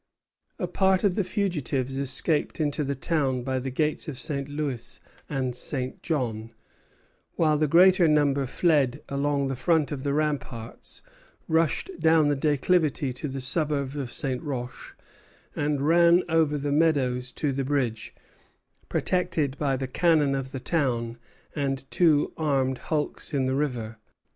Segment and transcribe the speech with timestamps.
[0.57, 4.49] A part of the fugitives escaped into the town by the gates of St.
[4.49, 6.01] Louis and St.
[6.01, 6.53] John,
[7.35, 11.03] while the greater number fled along the front of the ramparts,
[11.47, 14.41] rushed down the declivity to the suburb of St.
[14.41, 14.97] Roch,
[15.55, 18.15] and ran over the meadows to the bridge,
[18.89, 21.19] protected by the cannon of the town
[21.55, 23.97] and the two armed hulks in the river.